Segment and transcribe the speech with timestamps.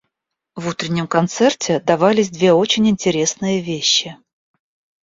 [0.55, 4.17] В утреннем концерте давались две очень интересные вещи.